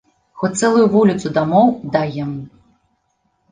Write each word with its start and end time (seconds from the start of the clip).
Хоць 0.43 0.53
цэлую 0.61 0.85
вуліцу 0.95 1.33
дамоў 1.37 1.69
дай 1.99 2.07
яму. 2.23 2.43